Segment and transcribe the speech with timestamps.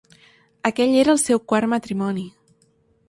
[0.69, 2.25] Aquell era el seu quart matrimoni.